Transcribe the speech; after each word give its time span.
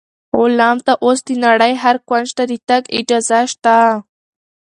غلام 0.37 0.77
ته 0.85 0.93
اوس 1.05 1.19
د 1.27 1.29
نړۍ 1.45 1.73
هر 1.83 1.95
کونج 2.07 2.27
ته 2.37 2.43
د 2.51 2.53
تګ 2.69 2.83
اجازه 2.99 3.39
شته. 3.51 3.75